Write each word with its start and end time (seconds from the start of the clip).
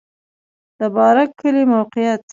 د 0.79 0.81
بارک 0.95 1.29
کلی 1.41 1.63
موقعیت 1.73 2.23